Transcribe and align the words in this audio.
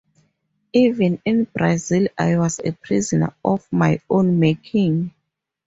Even 0.73 1.21
in 1.25 1.43
Brazil 1.43 2.07
I 2.17 2.35
was 2.39 2.57
a 2.57 2.71
prisoner 2.71 3.35
of 3.45 3.71
my 3.71 3.99
own 4.09 4.39
making. 4.39 5.13